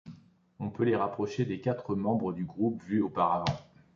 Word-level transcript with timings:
On 0.59 0.71
peut 0.71 0.83
les 0.85 0.95
rapprocher 0.95 1.45
des 1.45 1.61
quatre 1.61 1.93
membres 1.95 2.33
du 2.33 2.43
groupe 2.43 2.81
vues 2.81 3.03
auparavant. 3.03 3.45